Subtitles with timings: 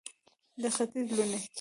[0.61, 1.39] د ختیځ لوڼې